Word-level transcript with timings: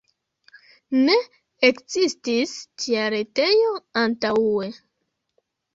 Ne 1.01 1.17
ekzistis 1.69 2.57
tia 2.85 3.07
retejo 3.17 3.79
antaŭe. 4.07 4.77